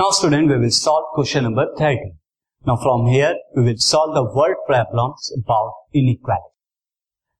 Now 0.00 0.10
student, 0.10 0.48
we 0.48 0.58
will 0.58 0.70
solve 0.70 1.04
question 1.14 1.44
number 1.44 1.66
30. 1.78 2.12
Now 2.64 2.76
from 2.76 3.06
here, 3.06 3.34
we 3.54 3.62
will 3.64 3.78
solve 3.78 4.14
the 4.14 4.24
word 4.24 4.56
problems 4.66 5.32
about 5.36 5.72
inequality. 5.94 6.52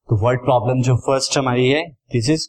तो 0.08 0.16
word 0.16 0.40
problem 0.40 0.82
जो 0.82 0.94
first 1.06 1.36
हमारी 1.38 1.68
है 1.68 1.82
this 2.12 2.28
is 2.30 2.48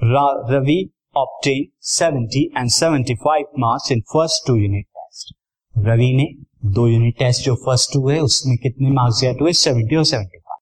Ravi 0.00 0.78
obtain 1.16 1.64
70 1.92 2.42
and 2.58 2.70
75 2.70 3.58
marks 3.64 3.92
in 3.92 4.00
first 4.12 4.46
two 4.46 4.54
unit 4.56 4.86
test 4.98 5.34
Ravi 5.74 6.12
ने 6.16 6.26
दो 6.74 6.86
unit 6.88 7.18
test 7.18 7.44
जो 7.44 7.54
first 7.64 7.92
to 7.94 8.08
है 8.08 8.20
उसमें 8.22 8.56
कितने 8.62 8.90
मार्क्स 9.00 9.22
गेट 9.24 9.40
हुए 9.42 9.52
70 9.62 9.96
और 9.96 10.04
75 10.04 10.58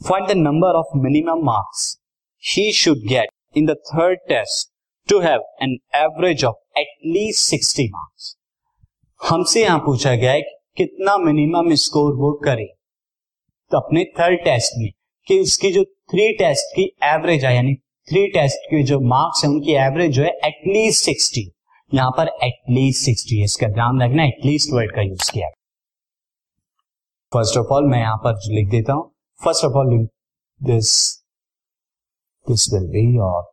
find 0.00 0.28
the 0.28 0.36
number 0.36 0.78
of 0.78 0.96
minimum 0.96 1.44
marks 1.46 1.84
he 2.42 2.70
should 2.82 3.06
get 3.08 3.58
in 3.58 3.66
the 3.66 3.76
third 3.92 4.18
test 4.28 4.70
to 5.08 5.20
have 5.20 5.44
an 5.62 5.78
average 5.96 6.44
of 6.44 6.60
at least 6.77 7.39
sixty 7.41 7.87
marks 7.89 8.35
हमसे 9.21 9.63
यहाँ 9.63 9.79
पूछा 9.79 10.13
गया 10.15 10.31
है 10.31 10.41
कि 10.41 10.55
कितना 10.77 11.17
मिनिमम 11.17 11.73
स्कोर 11.75 12.13
वो 12.15 12.31
करे। 12.43 12.65
तो 13.71 13.77
अपने 13.77 14.03
थर्ड 14.19 14.39
टेस्ट 14.43 14.77
में, 14.77 14.89
कि 15.27 15.39
उसकी 15.39 15.71
जो 15.71 15.83
थ्री 15.83 16.31
टेस्ट 16.33 16.75
की 16.75 16.83
एवरेज 17.05 17.45
है, 17.45 17.53
यानी 17.55 17.73
थ्री 18.07 18.27
टेस्ट 18.31 18.69
के 18.69 18.83
जो 18.83 18.99
मार्क्स 19.09 19.43
है, 19.43 19.49
उनकी 19.49 19.73
एवरेज 19.75 20.11
जो 20.11 20.23
है 20.23 20.29
एटलीस्ट 20.45 21.03
सिक्सटी 21.05 21.51
यहाँ 21.91 22.11
पर 22.11 22.27
एटलीस्ट 22.43 23.05
सिक्सटी 23.05 23.43
इसका 23.43 23.67
ध्यान 23.69 24.01
रखना 24.01 24.23
एटलीस्ट 24.25 24.73
वर्ड 24.73 24.95
का 24.95 25.01
यूज़ 25.01 25.31
किया। 25.33 25.49
फ़र्स्ट 27.31 27.57
ऑफ़ 27.57 27.73
ऑल 27.73 27.85
मैं 27.85 27.99
यहाँ 27.99 28.17
पर 28.25 28.39
लिख 28.53 28.69
देता 28.69 28.93
हूँ। 28.93 29.11
First 29.41 29.65
of 29.65 29.73
all 29.77 29.97
this 30.61 30.91
this 32.47 32.73
will 32.73 32.87
be 32.91 33.05
your 33.15 33.43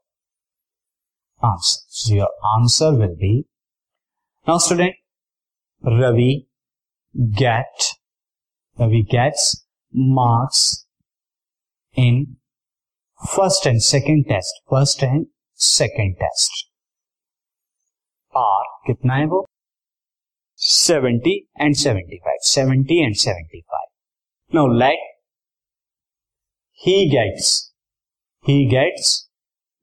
answer. 1.43 1.79
So 1.89 2.13
your 2.13 2.29
answer 2.57 2.91
will 2.93 3.15
be 3.15 3.45
now 4.47 4.57
student 4.57 4.95
Ravi 5.83 6.47
get 7.35 7.95
Ravi 8.77 9.03
gets 9.03 9.65
marks 9.91 10.85
in 11.95 12.37
first 13.35 13.65
and 13.65 13.81
second 13.81 14.25
test. 14.29 14.61
First 14.69 15.03
and 15.03 15.27
second 15.53 16.15
test. 16.19 16.65
R 18.35 18.63
कितना 18.87 19.15
है 19.15 19.25
वो 19.25 19.45
70 20.61 21.31
and 21.65 21.77
75. 21.77 22.41
70 22.41 23.03
and 23.03 23.17
75. 23.17 23.87
Now 24.53 24.65
let 24.67 24.97
he 26.71 27.09
gets 27.09 27.73
he 28.45 28.67
gets 28.69 29.29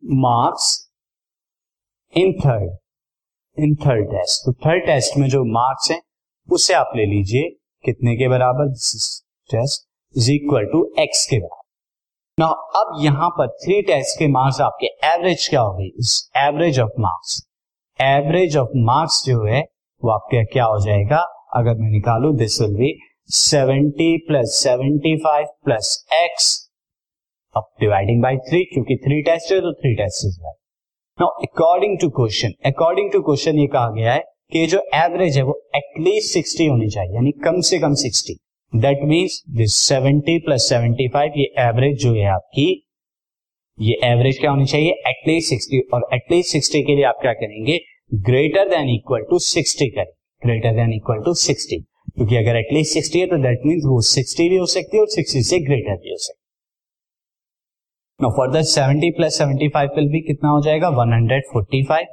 marks 0.03 0.89
in 2.14 2.32
third 2.40 2.72
in 3.58 3.76
third 3.76 4.06
test. 4.06 4.46
तो 4.46 4.54
third 4.66 4.86
test 4.86 5.18
में 5.18 5.28
जो 5.30 5.44
marks 5.44 5.92
हैं, 5.92 6.02
उसे 6.50 6.74
आप 6.74 6.92
ले 6.96 7.06
लीजिए। 7.06 7.50
कितने 7.84 8.16
के 8.16 8.28
बराबर? 8.28 8.72
Test 9.50 9.88
is 10.16 10.32
equal 10.32 10.66
to 10.66 10.84
x 11.00 11.26
के 11.26 11.40
बराबर। 11.40 11.60
ना 12.38 12.46
अब 12.80 13.04
यहाँ 13.04 13.30
पर 13.30 13.48
थ्री 13.64 13.82
टेस्ट 13.82 14.20
के 14.20 14.28
मार्क्स 14.28 14.62
आपके 14.62 14.88
एवरेज 15.08 15.48
क्या 15.50 15.62
हो 15.62 15.74
गई? 15.74 15.88
इस 16.00 16.32
average 16.38 16.80
of 16.80 17.00
marks 17.00 17.42
average 18.00 18.58
of 18.58 18.70
marks 18.86 19.24
जो 19.26 19.46
है, 19.46 19.62
वो 20.04 20.12
आपके 20.12 20.44
क्या 20.46 20.66
हो 20.66 20.80
जाएगा? 20.86 21.18
अगर 21.56 21.78
मैं 21.78 21.92
निकालू 21.92 22.32
this 22.34 22.62
will 22.62 22.76
be 22.76 22.94
seventy 23.30 24.16
plus 24.18 24.60
seventy 24.64 25.16
five 25.18 25.46
plus 25.66 26.08
x 26.14 26.56
अब 27.56 27.70
डिवाइडिंग 27.80 28.22
बाई 28.24 28.38
थ्री 28.38 28.64
क्योंकि 28.64 28.96
थ्री 29.06 29.22
टेस्ट 29.22 29.52
है 29.54 29.60
तो 29.60 29.74
three 29.74 29.96
test 29.96 30.26
is 30.26 30.40
by 30.42 30.61
now 31.22 31.30
according 31.46 31.98
to 32.02 32.08
question 32.10 32.54
according 32.66 33.10
to 33.12 33.20
question 33.22 33.58
ये 33.60 33.66
कहा 33.74 33.90
गया 33.96 34.14
है 34.14 34.22
कि 34.52 34.66
जो 34.68 34.78
एवरेज 34.96 35.36
है 35.38 35.44
वो 35.44 35.54
एटलीस्ट 35.76 36.34
सिक्सटी 36.34 36.66
होनी 36.66 36.88
चाहिए, 36.90 37.14
यानी 37.16 37.32
कम 37.44 37.60
से 37.68 37.80
कम 37.80 37.94
sixty 38.02 38.34
that 38.74 39.04
means 39.10 39.42
this 39.58 39.76
seventy 39.82 40.38
plus 40.46 40.68
seventy 40.70 41.08
five 41.14 41.34
ये 41.38 41.46
एवरेज 41.66 42.02
जो 42.04 42.14
है 42.14 42.26
आपकी, 42.28 42.66
ये 43.78 44.00
एवरेज 44.04 44.40
क्या 44.40 44.52
होनी 44.52 44.66
चाहिए? 44.66 44.92
एटलीस्ट 45.10 45.50
सिक्सटी 45.50 45.80
और 45.94 46.10
एटलीस्ट 46.14 46.52
सिक्सटी 46.52 46.84
के 46.84 46.96
लिए 46.96 47.06
आप 47.06 47.20
क्या 47.22 47.34
करेंगे? 47.36 47.80
Greater 48.30 48.70
than 48.70 48.90
equal 48.90 49.26
to 49.30 49.40
sixty 49.52 49.90
करें. 49.90 50.12
Greater 50.42 50.76
than 50.76 50.94
equal 50.94 51.24
to 51.26 51.34
sixty 51.46 51.80
क्योंकि 51.80 52.36
अगर 52.38 52.56
एटलीस्ट 52.58 52.94
सिक्सटी 52.94 53.20
है 53.20 53.28
तो 53.28 53.44
दैट 53.44 53.66
मीन्स 53.66 53.86
वो 53.88 54.02
सिक्सटी 54.10 54.50
भी 54.50 54.58
हो 54.58 54.66
सकती 54.76 54.98
है 54.98 55.02
और 55.02 55.10
सिक्सटी 55.12 55.44
से 55.44 55.60
ग्रेटर 55.68 55.96
भी 55.96 56.10
हो 56.10 56.18
सकती 56.18 56.34
है. 56.34 56.41
नो 58.22 58.30
फर्दर 58.38 58.64
70 58.70 59.08
प्लस 59.18 59.38
75 59.42 59.96
विल 59.96 60.08
भी 60.10 60.20
कितना 60.26 60.50
हो 60.50 60.60
जाएगा? 60.64 60.90
145 60.96 62.10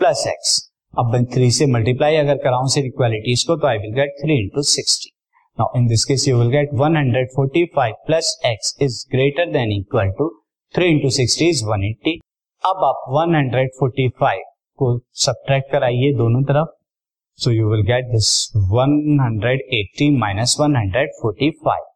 प्लस 0.00 0.20
एक्स 0.28 0.50
अब 0.94 1.12
मैं 1.12 1.24
थ्री 1.34 1.50
से 1.50 1.66
मल्टीप्लाई 1.72 2.16
अगर 2.16 2.36
कराऊं 2.44 2.66
से 2.74 2.80
इक्वालिटीज 2.86 3.42
को 3.48 3.56
तो 3.56 3.66
I 3.66 3.78
will 3.78 3.94
get 3.94 4.14
three 4.20 4.36
into 4.42 4.62
sixty 4.72 5.10
now 5.58 5.78
in 5.78 5.86
this 5.88 6.04
case 6.10 6.28
you 6.28 6.36
will 6.38 6.50
get 6.50 6.74
145 6.74 7.98
plus 8.06 8.30
x 8.46 8.76
is 8.82 9.02
greater 9.16 9.52
than 9.52 9.72
equal 9.72 10.14
to 10.18 10.28
three 10.74 10.90
into 10.92 11.10
sixty 11.18 11.48
is 11.48 11.64
180 11.66 12.16
अब 12.62 12.84
आप 12.84 13.04
145 13.18 14.48
को 14.78 14.96
सब्ट्रैक्ट 15.26 15.70
कराइए 15.72 16.14
दोनों 16.16 16.42
तरफ़ 16.52 16.74
so 17.38 17.50
you 17.52 17.70
will 17.70 17.86
get 17.92 18.12
this 18.12 18.34
180 18.56 20.16
minus 20.18 20.56
145 20.60 21.88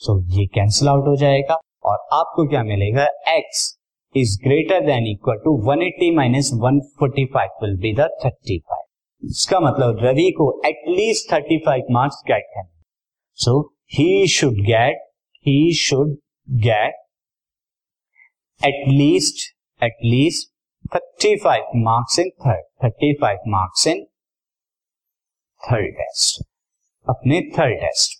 so 0.00 0.20
ये 0.38 0.46
cancel 0.54 0.88
out 0.88 1.08
हो 1.08 1.16
जाएगा। 1.24 1.60
और 1.84 1.98
आपको 2.12 2.48
क्या 2.48 2.62
मिलेगा? 2.62 3.06
X 3.30 3.68
is 4.14 4.38
greater 4.44 4.80
than 4.86 5.06
equal 5.06 5.36
to 5.36 5.56
180 5.64 5.82
eighty 5.82 6.10
minus 6.16 6.50
one 6.54 6.78
will 7.02 7.76
be 7.76 7.92
the 7.94 8.08
thirty 8.24 8.58
five 8.58 9.28
इसका 9.28 9.60
मतलब 9.60 9.98
रवि 10.02 10.30
को 10.30 10.50
at least 10.66 11.32
thirty 11.32 11.58
five 11.58 11.86
marks 11.90 12.22
get 12.26 12.46
करने 12.54 12.70
so 13.38 13.60
he 13.94 14.26
should 14.28 14.60
get 14.66 15.06
he 15.46 15.72
should 15.74 16.16
get 16.48 16.94
at least 18.60 19.48
at least 19.82 20.48
thirty 20.94 21.34
five 21.36 21.70
marks 21.76 22.18
in 22.18 22.30
third 22.46 22.64
thirty 22.84 23.12
five 23.12 23.38
marks 23.48 23.86
in 23.86 24.04
third 25.62 25.94
test 25.94 26.44
अपने 27.06 27.40
third 27.58 27.80
test 27.80 28.19